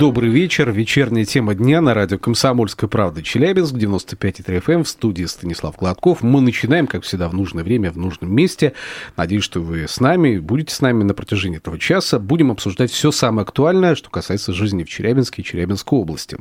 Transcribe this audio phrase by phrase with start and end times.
[0.00, 0.72] Добрый вечер.
[0.72, 6.22] Вечерняя тема дня на радио «Комсомольская правда» Челябинск, 95,3 FM, эм, в студии Станислав Гладков.
[6.22, 8.72] Мы начинаем, как всегда, в нужное время, в нужном месте.
[9.18, 12.18] Надеюсь, что вы с нами, будете с нами на протяжении этого часа.
[12.18, 16.38] Будем обсуждать все самое актуальное, что касается жизни в Челябинске и Челябинской области.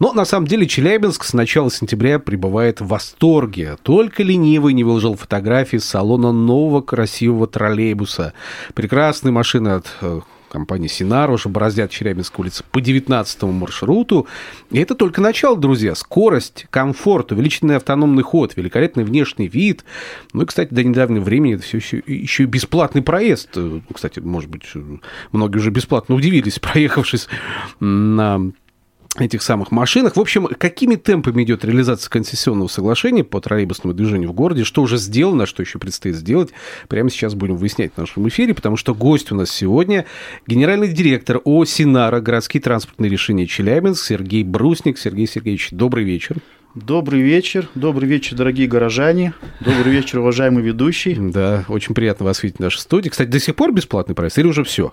[0.00, 3.76] Но, на самом деле, Челябинск с начала сентября пребывает в восторге.
[3.84, 8.32] Только ленивый не выложил фотографии салона нового красивого троллейбуса.
[8.74, 14.26] Прекрасные машины от э, компании «Синар» уже бороздят Челябинскую улицу по 19 маршруту.
[14.70, 15.94] И это только начало, друзья.
[15.94, 19.84] Скорость, комфорт, увеличенный автономный ход, великолепный внешний вид.
[20.32, 23.56] Ну и, кстати, до недавнего времени это все еще, еще и бесплатный проезд.
[23.92, 24.64] Кстати, может быть,
[25.32, 27.28] многие уже бесплатно удивились, проехавшись
[27.80, 28.52] на
[29.18, 30.16] этих самых машинах.
[30.16, 34.96] В общем, какими темпами идет реализация концессионного соглашения по троллейбусному движению в городе, что уже
[34.96, 36.50] сделано, что еще предстоит сделать,
[36.88, 40.06] прямо сейчас будем выяснять в нашем эфире, потому что гость у нас сегодня
[40.46, 42.20] генеральный директор ООО «Синара.
[42.20, 44.98] Городские транспортные решения Челябинск» Сергей Брусник.
[44.98, 46.36] Сергей Сергеевич, добрый вечер.
[46.74, 51.14] Добрый вечер, добрый вечер, дорогие горожане, добрый вечер, уважаемый ведущий.
[51.18, 53.08] Да, очень приятно вас видеть в нашей студии.
[53.08, 54.92] Кстати, до сих пор бесплатный проезд или уже все?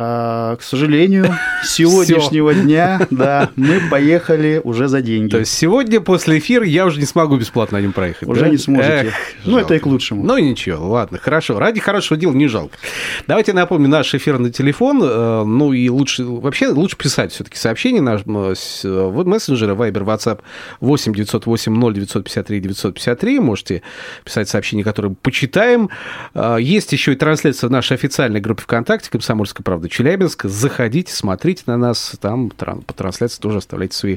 [0.00, 1.26] А, к сожалению,
[1.64, 5.32] с сегодняшнего дня, да, мы поехали уже за деньги.
[5.32, 8.28] То есть сегодня после эфира я уже не смогу бесплатно на нем проехать.
[8.28, 8.48] Уже да?
[8.48, 9.08] не сможете.
[9.08, 9.64] Эх, ну, жалко.
[9.64, 10.22] это и к лучшему.
[10.22, 11.58] Ну, ничего, ладно, хорошо.
[11.58, 12.78] Ради хорошего дела не жалко.
[13.26, 15.00] Давайте напомню наш эфирный телефон.
[15.02, 20.42] Э, ну, и лучше, вообще, лучше писать все-таки сообщения на в мессенджеры Viber, WhatsApp
[20.78, 23.40] 8 908 0 953 953.
[23.40, 23.82] Можете
[24.24, 25.90] писать сообщения, которые мы почитаем.
[26.34, 30.44] Э, есть еще и трансляция в нашей официальной группе ВКонтакте «Комсомольская правда» Челябинск.
[30.44, 32.16] Заходите, смотрите на нас.
[32.20, 34.16] Там по трансляции тоже оставляйте свои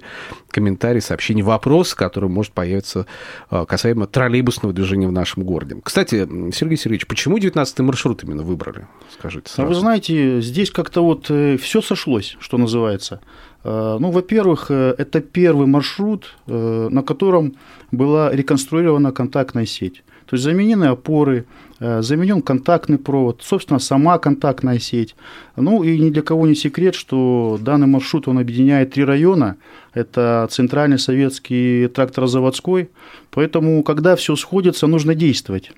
[0.49, 3.05] комментарии, сообщения, вопросы, которые может появиться
[3.49, 5.77] э, касаемо троллейбусного движения в нашем городе.
[5.83, 8.87] Кстати, Сергей Сергеевич, почему 19-й маршрут именно выбрали?
[9.13, 9.61] Скажите сразу.
[9.61, 13.21] Ну, вы знаете, здесь как-то вот э, все сошлось, что называется.
[13.63, 17.55] Э, ну, во-первых, это первый маршрут, на котором
[17.91, 20.03] была реконструирована контактная сеть.
[20.31, 21.45] То есть заменены опоры,
[21.83, 25.15] Э, заменен контактный провод, собственно, сама контактная сеть.
[25.55, 29.57] Ну и ни для кого не секрет, что данный маршрут он объединяет три района.
[29.95, 32.91] Это Центральный Советский тракторозаводской.
[33.31, 35.71] Поэтому, когда все сходится, нужно действовать.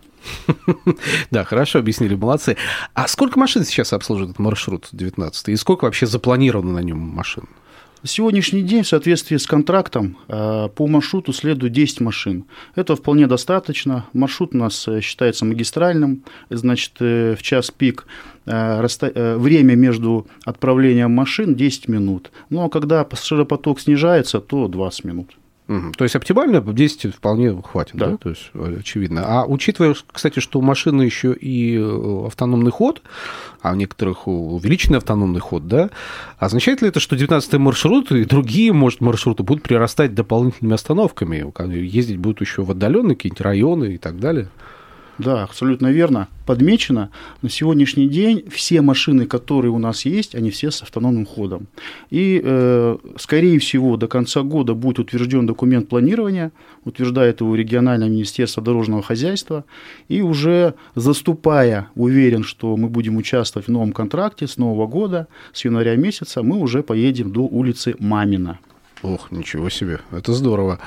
[1.32, 2.58] Да, хорошо объяснили, молодцы.
[2.94, 7.48] А сколько машин сейчас обслуживает этот маршрут 19 И сколько вообще запланировано на нем машин?
[8.06, 12.44] Сегодняшний день в соответствии с контрактом э, по маршруту следует 10 машин.
[12.76, 14.06] Это вполне достаточно.
[14.12, 18.06] Маршрут у нас э, считается магистральным, значит, э, в час пик
[18.46, 22.30] время между отправлением машин 10 минут.
[22.50, 25.30] Ну а когда пассажиропоток снижается, то 20 минут.
[25.68, 25.94] Угу.
[25.98, 28.08] То есть оптимально 10 вполне хватит, да.
[28.08, 28.18] да?
[28.18, 29.24] То есть очевидно.
[29.26, 31.78] А учитывая, кстати, что у машины еще и
[32.26, 33.02] автономный ход,
[33.62, 35.90] а у некоторых увеличенный автономный ход, да,
[36.38, 41.46] означает ли это, что 19-й маршрут и другие, может, маршруты будут прирастать дополнительными остановками,
[41.78, 44.50] ездить будут еще в отдаленные какие-нибудь районы и так далее?
[45.20, 46.28] Да, абсолютно верно.
[46.46, 47.10] Подмечено,
[47.42, 51.68] на сегодняшний день все машины, которые у нас есть, они все с автономным ходом.
[52.10, 56.52] И, э, скорее всего, до конца года будет утвержден документ планирования,
[56.84, 59.66] утверждает его региональное министерство дорожного хозяйства.
[60.10, 65.64] И уже заступая, уверен, что мы будем участвовать в новом контракте с нового года, с
[65.64, 68.60] января месяца, мы уже поедем до улицы Мамина.
[69.04, 70.80] Ох, ничего себе, это здорово.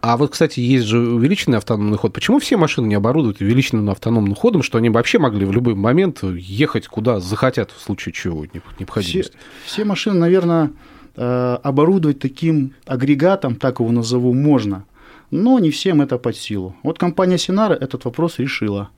[0.00, 2.12] А вот, кстати, есть же увеличенный автономный ход.
[2.12, 6.22] Почему все машины не оборудуют увеличенным автономным ходом, что они вообще могли в любой момент
[6.22, 8.46] ехать куда захотят в случае чего
[8.78, 9.32] необходимости?
[9.32, 10.70] Все, все машины, наверное,
[11.16, 14.84] э, оборудовать таким агрегатом, так его назову, можно,
[15.32, 16.76] но не всем это под силу.
[16.84, 18.90] Вот компания Синара этот вопрос решила.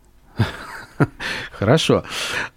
[1.53, 2.05] Хорошо.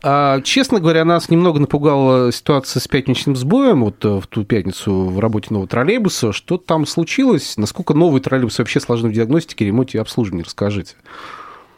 [0.01, 4.91] А, честно говоря, нас немного напугала ситуация с пятничным сбоем вот э, в ту пятницу
[4.91, 6.31] в работе нового троллейбуса.
[6.31, 7.57] Что там случилось?
[7.57, 10.43] Насколько новый троллейбус вообще сложны в диагностике, ремонте и обслуживании?
[10.43, 10.95] Расскажите.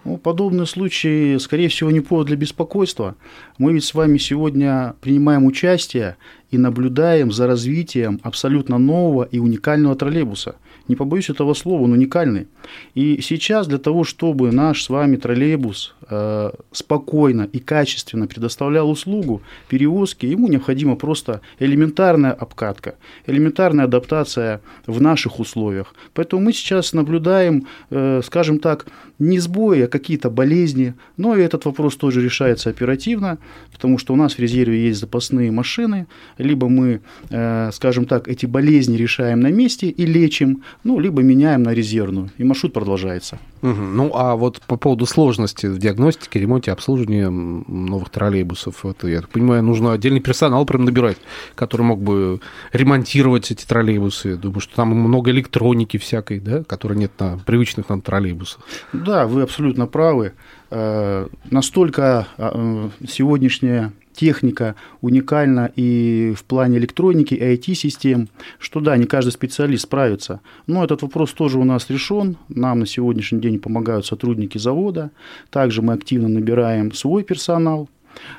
[0.04, 3.16] Ну, подобные случаи, скорее всего, не повод для беспокойства.
[3.60, 6.18] Мы ведь с вами сегодня принимаем участие
[6.52, 10.56] и наблюдаем за развитием абсолютно нового и уникального троллейбуса–
[10.92, 12.48] не побоюсь этого слова, он уникальный.
[12.96, 19.42] И сейчас для того, чтобы наш с вами троллейбус э, спокойно и качественно предоставлял услугу
[19.70, 22.96] перевозки, ему необходима просто элементарная обкатка,
[23.28, 25.96] элементарная адаптация в наших условиях.
[26.14, 28.88] Поэтому мы сейчас наблюдаем, э, скажем так,
[29.20, 33.38] не сбои, а какие-то болезни, но и этот вопрос тоже решается оперативно,
[33.72, 36.08] потому что у нас в резерве есть запасные машины,
[36.42, 41.64] либо мы, э, скажем так, эти болезни решаем на месте и лечим, ну, либо меняем
[41.64, 43.40] на резервную, и маршрут продолжается.
[43.62, 43.82] Угу.
[43.82, 49.30] Ну, а вот по поводу сложности в диагностике, ремонте, обслуживании новых троллейбусов, это, я так
[49.30, 51.18] понимаю, нужно отдельный персонал прям набирать,
[51.56, 52.42] который мог бы
[52.74, 54.30] ремонтировать эти троллейбусы.
[54.30, 58.62] Я думаю, что там много электроники всякой, да, которой нет на привычных нам троллейбусах.
[58.94, 60.34] Да, вы абсолютно правы.
[60.72, 68.30] Э, настолько э, сегодняшняя техника уникальна и в плане электроники, и IT-систем,
[68.60, 70.42] что да, не каждый специалист справится.
[70.68, 72.38] Но этот вопрос тоже у нас решен.
[72.50, 75.12] Нам на сегодняшний день помогают сотрудники завода.
[75.50, 77.90] Также мы активно набираем свой персонал.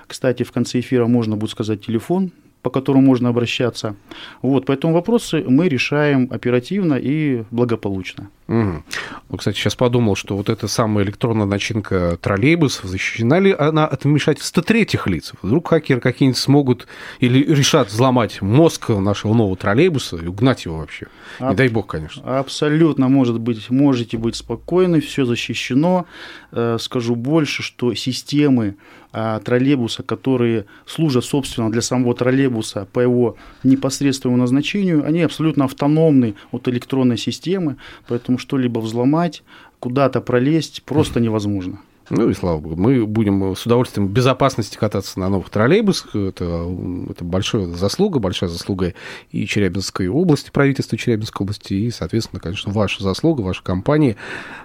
[0.06, 2.32] Кстати, в конце эфира можно будет сказать телефон
[2.62, 3.96] по которому можно обращаться.
[4.40, 8.30] Вот, поэтому вопросы мы решаем оперативно и благополучно.
[8.52, 8.82] Угу.
[9.30, 14.04] Ну, кстати, сейчас подумал, что вот эта самая электронная начинка троллейбусов, защищена ли она от
[14.04, 15.32] вмешательства третьих лиц?
[15.40, 16.86] Вдруг хакеры какие-нибудь смогут
[17.18, 21.06] или решат взломать мозг нашего нового троллейбуса и угнать его вообще?
[21.40, 22.38] Не Аб- дай бог, конечно.
[22.38, 26.04] Абсолютно может быть, можете быть спокойны, все защищено.
[26.50, 28.76] Э, скажу больше, что системы
[29.14, 36.34] а, троллейбуса, которые служат, собственно, для самого троллейбуса по его непосредственному назначению, они абсолютно автономны
[36.50, 37.76] от электронной системы,
[38.08, 39.42] поэтому что-либо взломать,
[39.78, 41.78] куда-то пролезть просто невозможно.
[42.14, 42.76] Ну и слава богу.
[42.76, 46.14] Мы будем с удовольствием в безопасности кататься на новых троллейбусах.
[46.14, 46.70] Это,
[47.08, 48.92] это большая заслуга, большая заслуга
[49.30, 54.16] и Челябинской области, правительства Челябинской области, и, соответственно, конечно, ваша заслуга, ваша компания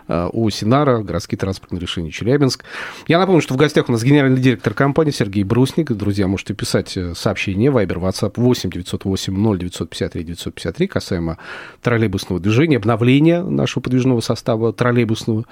[0.09, 2.65] э, у Синара, городские транспортные решения Челябинск.
[3.07, 5.93] Я напомню, что в гостях у нас генеральный директор компании Сергей Брусник.
[5.93, 11.37] Друзья, можете писать сообщение Viber, WhatsApp 8 908 0 953 953 касаемо
[11.81, 15.45] троллейбусного движения, обновления нашего подвижного состава троллейбусного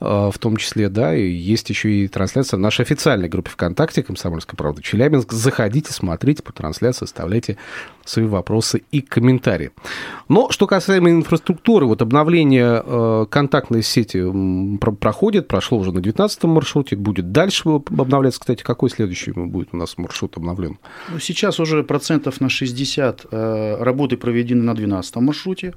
[0.00, 4.02] э, в том числе, да, и есть еще и трансляция в нашей официальной группе ВКонтакте
[4.02, 5.32] «Комсомольская правда Челябинск».
[5.32, 7.56] Заходите, смотрите по трансляции, оставляйте
[8.04, 9.70] свои вопросы и комментарии.
[10.28, 14.22] Но что касаемо инфраструктуры, вот обновление э, контактной сети
[14.98, 18.40] проходит, прошло уже на 19-м маршруте, будет дальше обновляться.
[18.40, 20.78] Кстати, какой следующий будет у нас маршрут обновлен?
[21.10, 25.74] Ну, сейчас уже процентов на 60 э, работы проведены на 12-м маршруте.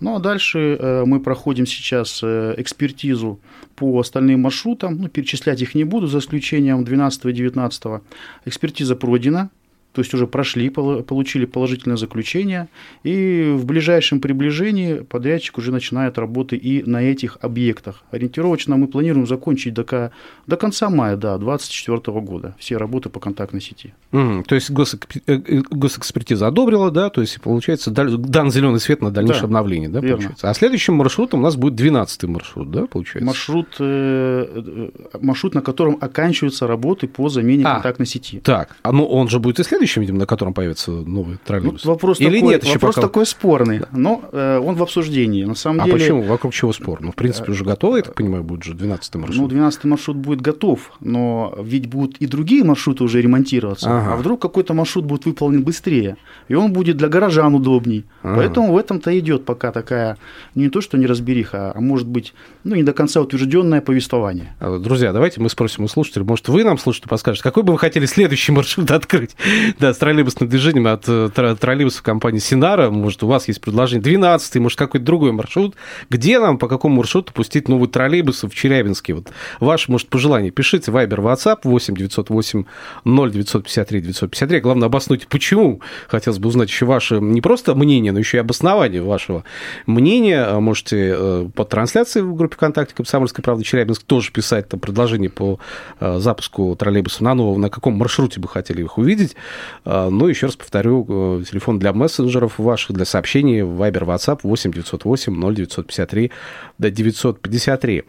[0.00, 3.40] Ну а дальше э, мы проходим сейчас э, экспертизу
[3.74, 4.87] по остальным маршрутам.
[4.90, 8.02] Ну, перечислять их не буду, за исключением 12 и 19.
[8.44, 9.50] Экспертиза пройдена
[9.98, 12.68] то есть уже прошли, получили положительное заключение,
[13.02, 18.04] и в ближайшем приближении подрядчик уже начинает работы и на этих объектах.
[18.12, 20.12] Ориентировочно мы планируем закончить до,
[20.46, 23.92] до конца мая, да, 2024 года, все работы по контактной сети.
[24.12, 29.10] Mm, то есть госэкспертиза, э, госэкспертиза одобрила, да, то есть получается дан зеленый свет на
[29.10, 30.16] дальнейшее да, обновление, да, верно.
[30.16, 30.48] получается.
[30.48, 33.26] А следующим маршрутом у нас будет 12 маршрут, да, получается?
[33.26, 38.38] Маршрут, э, э, маршрут, на котором оканчиваются работы по замене а, контактной сети.
[38.38, 41.84] Так, а ну он же будет и следующий следующем, видимо, на котором появится новый троллейбус?
[41.84, 43.06] Ну, вопрос Или такой, нет еще Вопрос пока...
[43.06, 45.44] такой спорный, но э, он в обсуждении.
[45.44, 45.98] На самом а деле...
[45.98, 46.22] почему?
[46.22, 47.00] Вокруг чего спор?
[47.00, 49.40] Ну, в принципе, уже готово, я так понимаю, будет же 12-й маршрут.
[49.40, 53.88] Ну, 12 маршрут будет готов, но ведь будут и другие маршруты уже ремонтироваться.
[53.88, 54.14] Ага.
[54.14, 56.16] А вдруг какой-то маршрут будет выполнен быстрее,
[56.48, 58.04] и он будет для горожан удобней.
[58.22, 58.36] Ага.
[58.36, 60.18] Поэтому в этом-то идет пока такая,
[60.54, 64.54] ну, не то, что неразбериха, а может быть, ну, не до конца утвержденное повествование.
[64.60, 67.78] А, друзья, давайте мы спросим у слушателей, может, вы нам, слушатели, подскажете, какой бы вы
[67.78, 69.36] хотели следующий маршрут открыть?
[69.78, 72.90] Да, с троллейбусным движением от э, троллейбусов компании Синара.
[72.90, 75.74] Может, у вас есть предложение 12 может, какой-то другой маршрут.
[76.10, 79.14] Где нам, по какому маршруту пустить новый троллейбус в Челябинске?
[79.14, 79.28] Вот
[79.60, 80.50] ваше, может, пожелание.
[80.50, 82.64] Пишите Viber, WhatsApp 8 908
[83.04, 84.60] 0 953 953.
[84.60, 85.80] Главное, обоснуйте, почему.
[86.08, 89.44] Хотелось бы узнать еще ваше не просто мнение, но еще и обоснование вашего
[89.86, 90.58] мнения.
[90.58, 95.58] Можете э, по трансляции в группе ВКонтакте «Комсомольская правда» Челябинск тоже писать там предложение по
[96.00, 99.36] э, запуску троллейбуса на нового, на каком маршруте бы хотели их увидеть.
[99.84, 105.32] Ну, еще раз повторю, э, телефон для мессенджеров ваших, для сообщений, Viber, WhatsApp 8 908
[105.54, 106.30] 0953
[106.78, 108.04] до 953.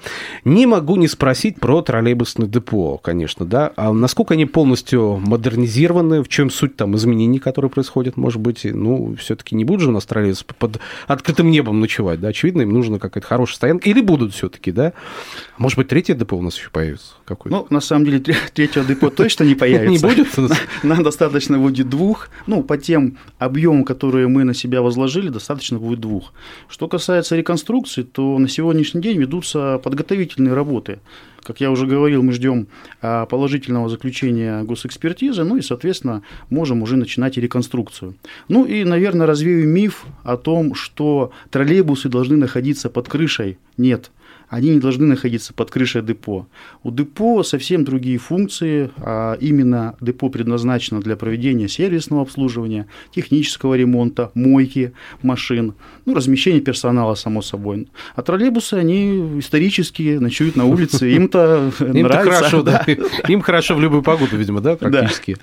[0.45, 3.71] Не могу не спросить про троллейбусное депо, конечно, да.
[3.75, 9.15] А насколько они полностью модернизированы, в чем суть там изменений, которые происходят, может быть, ну,
[9.19, 12.99] все-таки не будут же у нас троллейбусы под открытым небом ночевать, да, очевидно, им нужно
[12.99, 14.93] какая-то хорошая стоянка, или будут все-таки, да.
[15.57, 17.13] Может быть, третье депо у нас еще появится?
[17.25, 17.57] Какой-то?
[17.57, 20.07] Ну, на самом деле, третьего депо точно не появится.
[20.07, 20.27] Не будет?
[20.83, 22.29] Нам достаточно будет двух.
[22.47, 26.33] Ну, по тем объемам, которые мы на себя возложили, достаточно будет двух.
[26.67, 30.99] Что касается реконструкции, то на сегодняшний день ведутся подготовительные работы.
[31.43, 32.67] Как я уже говорил, мы ждем
[33.01, 38.15] а, положительного заключения госэкспертизы, ну и, соответственно, можем уже начинать реконструкцию.
[38.49, 44.11] Ну и, наверное, развею миф о том, что троллейбусы должны находиться под крышей Нет
[44.49, 46.47] они не должны находиться под крышей депо.
[46.83, 54.31] У депо совсем другие функции, а именно депо предназначено для проведения сервисного обслуживания, технического ремонта,
[54.33, 57.87] мойки машин, ну, размещения персонала, само собой.
[58.15, 62.33] А троллейбусы, они исторические, ночуют на улице, им-то нравится.
[62.33, 62.83] хорошо, да.
[63.27, 65.37] Им хорошо в любую погоду, видимо, да, практически.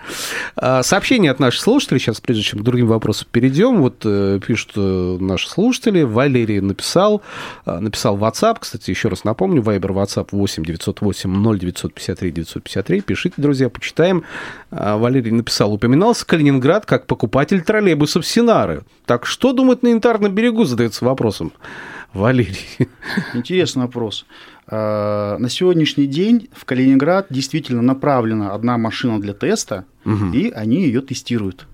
[0.56, 4.72] А, сообщение от наших слушателей, сейчас, прежде чем к другим вопросам перейдем, вот э, пишут
[4.76, 7.22] э, наши слушатели, Валерий написал,
[7.66, 13.00] э, написал WhatsApp, кстати, еще раз напомню, Viber, WhatsApp 8 908 0953 953.
[13.00, 14.24] Пишите, друзья, почитаем.
[14.70, 18.82] А, Валерий написал, упоминался Калининград как покупатель троллейбусов Синары.
[19.04, 21.52] Так что думает на Янтарном берегу, задается вопросом.
[22.12, 22.88] Валерий.
[23.34, 24.26] Интересный вопрос.
[24.66, 30.32] А, на сегодняшний день в Калининград действительно направлена одна машина для теста, угу.
[30.32, 31.66] и они ее тестируют.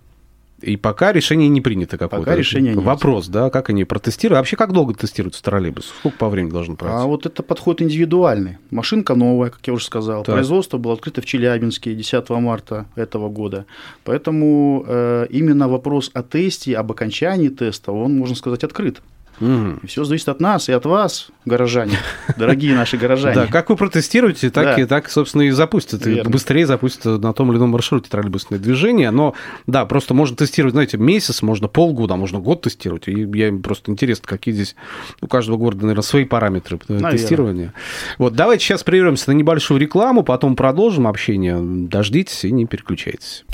[0.62, 2.25] И пока решение не принято какое-то.
[2.25, 2.83] Пока решение нет.
[2.83, 4.38] Вопрос, да, как они протестируют.
[4.38, 5.88] Вообще, как долго тестируются троллейбусы?
[5.99, 6.97] Сколько по времени должен пройти?
[6.97, 8.59] А вот это подход индивидуальный.
[8.71, 10.23] Машинка новая, как я уже сказал.
[10.25, 10.35] Так.
[10.35, 13.66] Производство было открыто в Челябинске 10 марта этого года.
[14.04, 19.02] Поэтому э, именно вопрос о тесте, об окончании теста, он, можно сказать, открыт.
[19.41, 19.81] Угу.
[19.83, 21.99] И все зависит от нас и от вас, горожане,
[22.37, 23.35] дорогие наши горожане.
[23.35, 26.07] Да, как вы протестируете, так, и, так собственно, и запустят.
[26.07, 29.11] И быстрее запустят на том или ином маршруте троллейбусное движение.
[29.11, 29.35] Но,
[29.67, 33.09] да, просто можно тестировать, знаете, месяц, можно полгода, а можно год тестировать.
[33.09, 34.77] И я просто интересно, какие здесь
[35.21, 37.12] у каждого города, наверное, свои параметры наверное.
[37.12, 37.75] тестирования.
[38.19, 41.59] Вот, давайте сейчас прервемся на небольшую рекламу, потом продолжим общение.
[41.61, 43.45] Дождитесь и не переключайтесь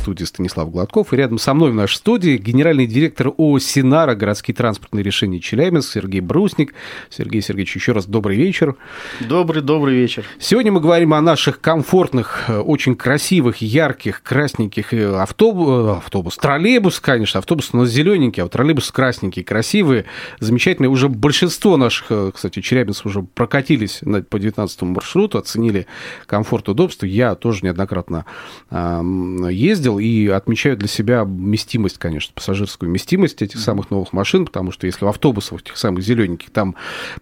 [0.00, 1.12] студии Станислав Гладков.
[1.12, 4.14] И рядом со мной в нашей студии генеральный директор ООО «Синара.
[4.14, 6.74] Городские транспортные решения Челябинск» Сергей Брусник.
[7.10, 8.76] Сергей Сергеевич, еще раз добрый вечер.
[9.20, 10.24] Добрый, добрый вечер.
[10.38, 16.98] Сегодня мы говорим о наших комфортных, очень красивых, ярких, красненьких э, автобус, э, автобус троллейбус,
[17.00, 20.06] конечно, автобус, но зелененький, а вот троллейбус красненький, красивые,
[20.38, 20.88] замечательные.
[20.88, 25.86] Уже большинство наших, э, кстати, челябинцев уже прокатились по 19 маршруту, оценили
[26.26, 27.04] комфорт, удобство.
[27.04, 28.24] Я тоже неоднократно
[28.70, 34.72] ездил ездил и отмечаю для себя вместимость, конечно, пассажирскую вместимость этих самых новых машин, потому
[34.72, 36.76] что если в автобусах, этих самых зелененьких, там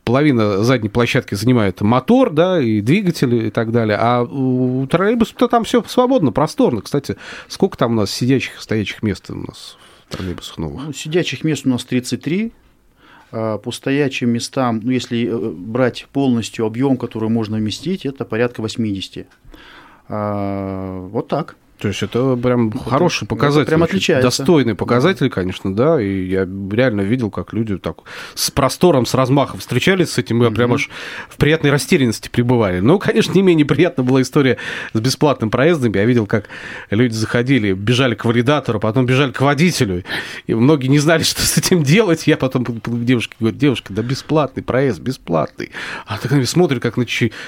[0.04, 5.64] половина задней площадки занимает мотор, да, и двигатель и так далее, а у троллейбусов-то там
[5.64, 6.82] все свободно, просторно.
[6.82, 7.16] Кстати,
[7.48, 9.76] сколько там у нас сидячих, стоячих мест у нас
[10.08, 10.86] в троллейбусах новых?
[10.86, 12.52] Ну, сидячих мест у нас 33,
[13.30, 18.62] а по стоячим местам, ну, если э, брать полностью объем, который можно вместить, это порядка
[18.62, 19.26] 80.
[20.10, 21.56] А, вот так.
[21.78, 23.62] То есть это прям это, хороший показатель.
[23.62, 24.26] Это прям отличается.
[24.26, 26.00] Достойный показатель, конечно, да.
[26.00, 26.40] И я
[26.72, 27.98] реально видел, как люди так
[28.34, 30.90] с простором, с размахом встречались с этим, и mm прям аж
[31.28, 32.80] в приятной растерянности пребывали.
[32.80, 34.56] Но, конечно, не менее приятна была история
[34.92, 35.92] с бесплатным проездом.
[35.94, 36.46] Я видел, как
[36.90, 40.02] люди заходили, бежали к валидатору, потом бежали к водителю.
[40.48, 42.26] И многие не знали, что с этим делать.
[42.26, 45.70] Я потом девушке говорю, девушка, да бесплатный проезд, бесплатный.
[46.06, 47.04] А так смотрит, как на,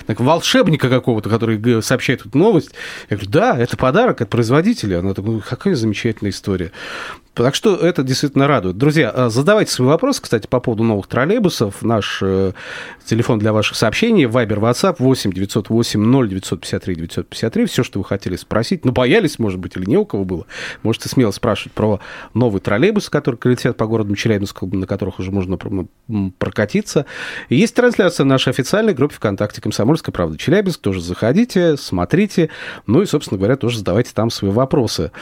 [0.06, 2.70] на волшебника какого-то, который сообщает эту новость.
[3.08, 4.98] Я говорю, да, это подарок от производителя.
[5.00, 6.72] Она такая, какая замечательная история.
[7.34, 8.76] Так что это действительно радует.
[8.76, 11.82] Друзья, а, задавайте свои вопросы, кстати, по поводу новых троллейбусов.
[11.82, 12.52] Наш э,
[13.06, 17.66] телефон для ваших сообщений, Viber, WhatsApp 8 908 0 953 953.
[17.66, 18.84] Все, что вы хотели спросить.
[18.84, 20.46] Ну, боялись, может быть, или не у кого было.
[20.82, 22.00] Можете смело спрашивать про
[22.34, 25.56] новые троллейбусы, которые летят по городу Челябинску, на которых уже можно
[26.38, 27.06] прокатиться.
[27.48, 30.80] Есть трансляция нашей официальной группе ВКонтакте «Комсомольская правда Челябинск».
[30.80, 32.50] Тоже заходите, смотрите.
[32.88, 35.12] Ну и, собственно говоря, тоже задавайте там свои вопросы.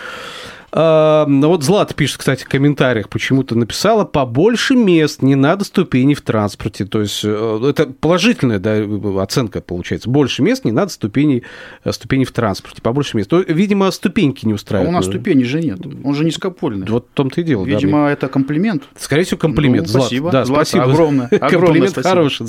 [0.70, 6.84] Вот Злата пишет, кстати, в комментариях почему-то написала, побольше мест, не надо ступеней в транспорте.
[6.84, 10.10] То есть э, это положительная да, оценка получается.
[10.10, 11.42] Больше мест, не надо ступеней,
[11.84, 12.82] э, ступеней в транспорте.
[12.82, 13.30] Побольше мест.
[13.30, 14.88] То, видимо, ступеньки не устраивают.
[14.88, 15.80] А у нас ступеней же нет.
[16.04, 16.86] Он же низкопольный.
[16.86, 17.64] Вот в том-то и дело.
[17.64, 18.84] Видимо, да, это комплимент.
[18.98, 19.88] Скорее всего, комплимент.
[19.92, 20.30] Ну, спасибо.
[20.30, 20.92] Да, Злата, спасибо.
[20.92, 21.28] Огромное.
[21.28, 22.10] комплимент спасибо.
[22.10, 22.46] хороший.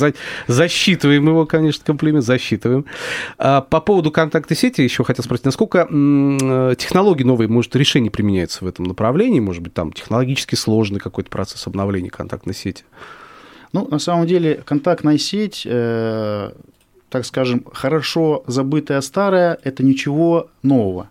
[0.48, 2.86] Засчитываем его, конечно, комплимент, засчитываем.
[3.38, 8.12] А по поводу контакта сети еще хотел спросить, насколько э, технологии новые, может, решение не
[8.12, 9.40] применяется в этом направлении?
[9.40, 12.84] Может быть, там технологически сложный какой-то процесс обновления контактной сети?
[13.72, 16.52] Ну, на самом деле, контактная сеть, э,
[17.10, 21.08] так скажем, хорошо забытая старая, это ничего нового.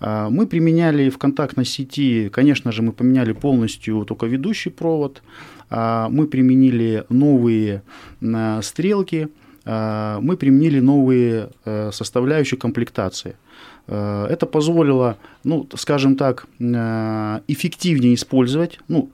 [0.00, 5.22] Э, мы применяли в контактной сети, конечно же, мы поменяли полностью только ведущий провод,
[5.70, 7.82] э, мы применили новые
[8.20, 9.28] э, стрелки,
[9.64, 13.36] э, мы применили новые э, составляющие комплектации–
[13.94, 19.10] это позволило, ну, скажем так, э, эффективнее использовать, ну,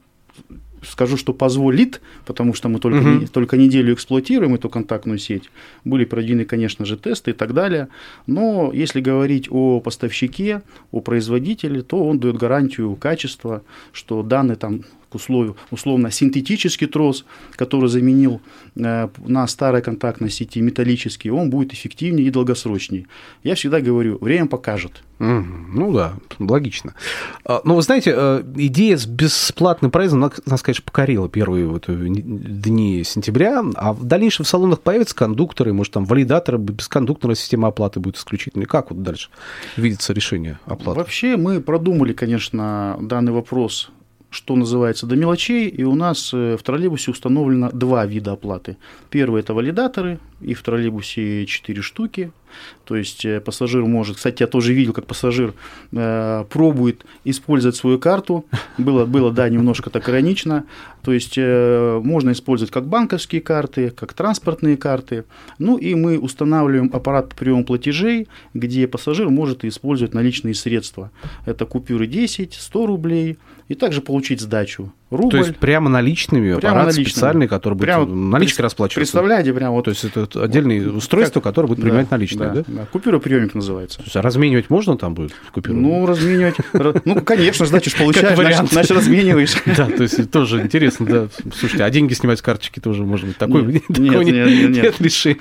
[0.83, 3.09] скажу, что позволит, потому что мы только, угу.
[3.09, 5.51] не, только неделю эксплуатируем эту контактную сеть.
[5.85, 7.89] Были проведены, конечно же, тесты и так далее.
[8.27, 14.83] Но если говорить о поставщике, о производителе, то он дает гарантию качества, что данный там
[15.15, 18.41] условию, условно синтетический трос, который заменил
[18.77, 23.07] э, на старой контактной сети металлический, он будет эффективнее и долгосрочнее.
[23.43, 25.03] Я всегда говорю, время покажет.
[25.19, 26.93] Ну да, логично.
[27.45, 33.03] А, но вы знаете, э, идея с бесплатным проездом нас, конечно, покорила первые вот дни
[33.03, 38.17] сентября, а в дальнейшем в салонах появятся кондукторы, может, там валидаторы, бескондукторная система оплаты будет
[38.17, 38.67] исключительной.
[38.67, 39.31] Как вот дальше
[39.77, 40.99] видится решение оплаты?
[40.99, 43.91] Вообще мы продумали, конечно, данный вопрос
[44.37, 48.77] что называется, до мелочей, и у нас э, в троллейбусе установлено два вида оплаты.
[49.09, 52.31] Первый– это валидаторы, и в троллейбусе 4 штуки.
[52.85, 55.55] То есть э, пассажир может, кстати, я тоже видел, как пассажир
[55.93, 58.45] э, пробует использовать свою карту.
[58.79, 60.65] Было, было, да, немножко так иронично.
[61.03, 65.25] То есть э, можно использовать как банковские карты, как транспортные карты.
[65.59, 71.11] Ну и мы устанавливаем аппарат по платежей, где пассажир может использовать наличные средства.
[71.45, 73.39] Это купюры 10, 100 рублей,
[73.69, 75.31] и также получить сдачу рубль.
[75.31, 77.09] То есть прямо наличными, прямо аппарат наличными.
[77.09, 79.01] специальный, который будет прямо наличкой расплачиваться.
[79.01, 79.85] Представляете, прямо вот.
[79.85, 81.51] То есть это отдельное устройство, как...
[81.51, 82.55] которое будет принимать да, наличные, да?
[82.55, 82.65] да?
[82.67, 82.87] да.
[82.87, 83.99] Купюроприемник называется.
[83.99, 85.79] То есть, а разменивать можно там будет купюру?
[85.79, 86.57] Ну, разменивать.
[87.05, 89.57] Ну, конечно, значит, получаешь, значит, размениваешь.
[89.77, 91.29] Да, то есть тоже интересно, да.
[91.55, 95.37] Слушайте, а деньги снимать с карточки тоже может быть такое нет, нет, решения.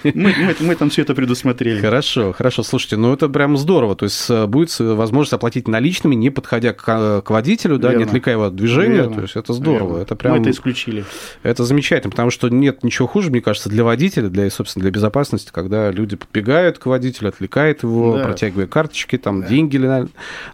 [0.60, 1.79] Мы там все это предусмотрели.
[1.79, 2.63] Хорошо, хорошо.
[2.63, 3.95] Слушайте, ну это прям здорово.
[3.95, 8.45] То есть э, будет возможность оплатить наличными, не подходя к водителю, да, не отвлекая его
[8.45, 9.03] от движения.
[9.10, 10.02] То есть это здорово.
[10.02, 11.06] Это прям мы это исключили.
[11.44, 15.50] Это замечательно, потому что нет ничего хуже, мне кажется, для водителя, для, собственно, для безопасности,
[15.52, 18.26] когда люди подбегают к водителю, отвлекают его, да.
[18.26, 19.48] протягивая карточки, там, да.
[19.48, 20.08] деньги или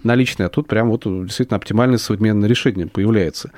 [0.04, 3.52] наличные, а тут прям вот действительно оптимальное современное решение появляется.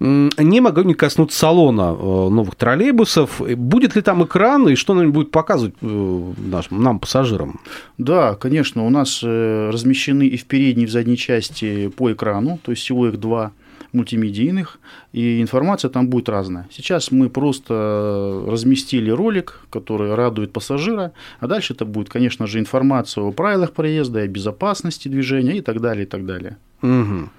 [0.00, 3.40] Не могу не коснуться салона э, новых троллейбусов.
[3.56, 7.60] Будет ли там экран и что он будет показывать э, нашим, нам, пассажирам?
[7.98, 12.58] Да, конечно, у нас э, размещены и в передней, и в задней части по экрану,
[12.62, 13.52] то есть всего их два
[13.96, 14.78] мультимедийных,
[15.12, 16.68] и информация там будет разная.
[16.70, 23.24] Сейчас мы просто разместили ролик, который радует пассажира, а дальше это будет, конечно же, информация
[23.24, 26.56] о правилах проезда, о безопасности движения и так далее, и так далее.
[26.82, 27.30] Угу.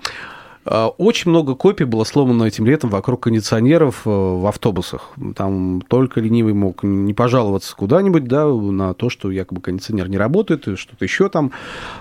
[0.69, 5.11] А, очень много копий было сломано этим летом вокруг кондиционеров э, в автобусах.
[5.35, 10.67] Там только ленивый мог не пожаловаться куда-нибудь, да, на то, что якобы кондиционер не работает,
[10.67, 11.51] и что-то еще там.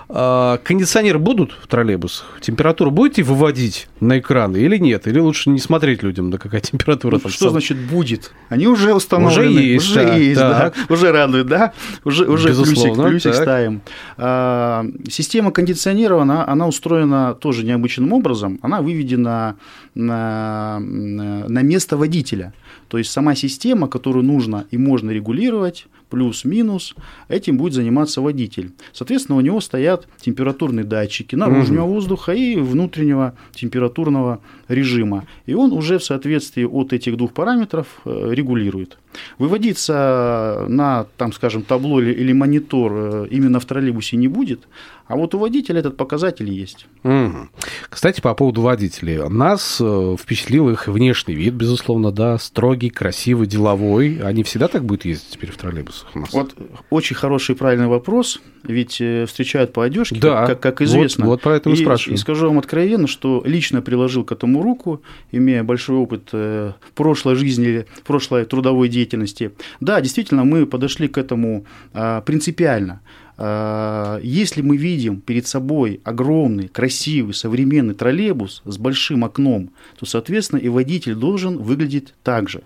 [0.09, 2.39] А, кондиционеры будут в троллейбусах?
[2.41, 5.07] Температуру будете выводить на экраны или нет?
[5.07, 7.31] Или лучше не смотреть людям, да какая температура там?
[7.31, 7.51] Что сам...
[7.51, 8.33] значит будет?
[8.49, 9.49] Они уже установлены.
[9.49, 10.73] Уже есть, уже, да, есть да.
[10.89, 11.73] уже радует, да?
[12.03, 13.81] Уже, уже плюсик, плюсик ставим.
[14.17, 19.55] А, система кондиционеров, она, она устроена тоже необычным образом она выведена
[19.95, 22.53] на, на место водителя.
[22.87, 26.95] То есть сама система, которую нужно и можно регулировать, плюс-минус,
[27.27, 28.71] этим будет заниматься водитель.
[28.93, 31.95] Соответственно, у него стоят температурные датчики наружного угу.
[31.95, 35.25] воздуха и внутреннего температурного режима.
[35.45, 38.97] И он уже в соответствии от этих двух параметров э, регулирует.
[39.37, 44.67] Выводиться на, там, скажем, табло или монитор э, именно в троллейбусе не будет,
[45.07, 46.87] а вот у водителя этот показатель есть.
[47.03, 47.49] Угу.
[47.89, 49.17] Кстати, по поводу водителей.
[49.29, 54.19] Нас э, впечатлил их внешний вид, безусловно, да, строгий, красивый, деловой.
[54.23, 56.33] Они всегда так будут ездить теперь в троллейбусах у нас?
[56.33, 56.55] Вот
[56.89, 61.25] очень хороший и правильный вопрос, ведь э, встречают по одежке, да, как, как известно.
[61.25, 62.15] Вот, вот поэтому и, спрашиваю.
[62.15, 67.35] И скажу вам откровенно, что лично приложил к этому руку, имея большой опыт э, прошлой
[67.35, 69.51] жизни, прошлой трудовой деятельности.
[69.79, 73.01] Да, действительно, мы подошли к этому а, принципиально.
[73.37, 79.69] А, если мы видим перед собой огромный, красивый, современный троллейбус с большим окном,
[79.99, 82.63] то, соответственно, и водитель должен выглядеть так же.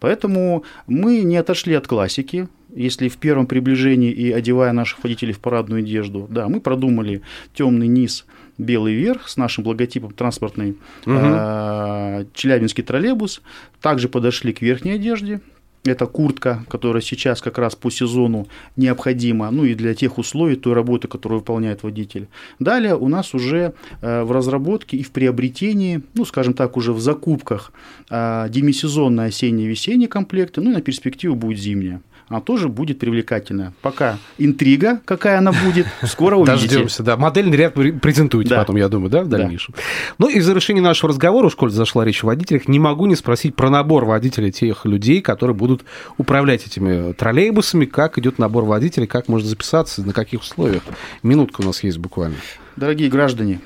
[0.00, 5.40] Поэтому мы не отошли от классики, если в первом приближении и одевая наших водителей в
[5.40, 7.22] парадную одежду, да, мы продумали
[7.54, 8.24] темный низ,
[8.58, 10.70] белый верх с нашим логотипом транспортный
[11.04, 11.16] угу.
[11.16, 13.42] э, Челябинский троллейбус.
[13.80, 15.40] Также подошли к верхней одежде,
[15.84, 20.74] это куртка, которая сейчас как раз по сезону необходима, ну и для тех условий той
[20.74, 22.28] работы, которую выполняет водитель.
[22.58, 27.00] Далее у нас уже э, в разработке и в приобретении, ну скажем так, уже в
[27.00, 27.72] закупках
[28.10, 32.00] э, демисезонные осенние-весенние комплекты, ну и на перспективу будет зимняя
[32.32, 33.74] она тоже будет привлекательная.
[33.82, 36.66] Пока интрига, какая она будет, скоро увидите.
[36.66, 37.18] Дождемся, да.
[37.18, 38.60] Модельный ряд презентуете да.
[38.60, 39.74] потом, я думаю, да, в дальнейшем.
[39.76, 39.82] Да.
[40.16, 43.16] Ну и в завершении нашего разговора, уж коль зашла речь о водителях, не могу не
[43.16, 45.84] спросить про набор водителей тех людей, которые будут
[46.16, 50.84] управлять этими троллейбусами, как идет набор водителей, как можно записаться, на каких условиях.
[51.22, 52.36] Минутка у нас есть буквально.
[52.76, 53.60] Дорогие граждане,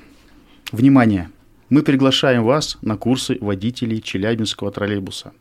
[0.73, 1.31] внимание!
[1.69, 5.33] Мы приглашаем вас на курсы водителей Челябинского троллейбуса.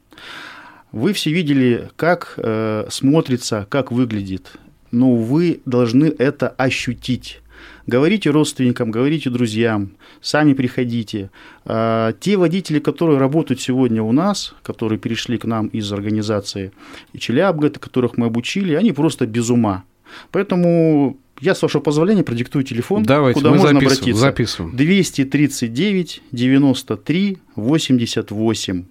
[0.95, 4.53] Вы все видели, как э, смотрится, как выглядит,
[4.91, 7.41] но вы должны это ощутить.
[7.85, 9.89] Говорите родственникам, говорите друзьям,
[10.21, 11.31] сами приходите.
[11.65, 16.71] А, те водители, которые работают сегодня у нас, которые перешли к нам из организации
[17.17, 19.83] Челябга, которых мы обучили, они просто без ума.
[20.31, 24.21] Поэтому я, с вашего позволения, продиктую телефон, Давайте, куда можно записываем, обратиться.
[24.21, 24.77] Записываем.
[24.77, 28.85] 239 93 88.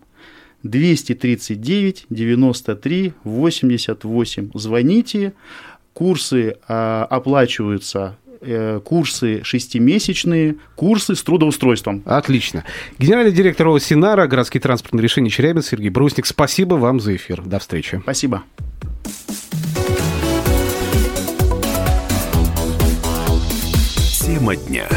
[0.64, 4.50] 239 93 88.
[4.54, 5.32] Звоните.
[5.92, 8.16] Курсы э, оплачиваются
[8.84, 12.02] курсы шестимесячные, курсы с трудоустройством.
[12.04, 12.64] Отлично.
[12.98, 17.40] Генеральный директор ОСИНАРа, городские транспортные решения Челябинск Сергей Брусник, спасибо вам за эфир.
[17.40, 18.00] До встречи.
[18.02, 18.42] Спасибо.
[24.20, 24.88] Тема дня.